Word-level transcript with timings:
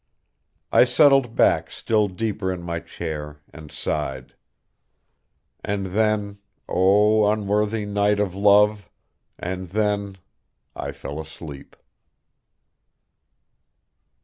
I 0.71 0.83
settled 0.83 1.35
back 1.35 1.69
still 1.69 2.07
deeper 2.07 2.51
in 2.51 2.63
my 2.63 2.79
chair 2.79 3.39
and 3.53 3.71
sighed. 3.71 4.33
And 5.63 5.85
then 5.93 6.39
O 6.67 7.29
unworthy 7.31 7.85
knight 7.85 8.19
of 8.19 8.33
love! 8.33 8.89
and 9.37 9.69
then, 9.69 10.17
I 10.75 10.91
fell 10.91 11.19
asleep. 11.19 11.75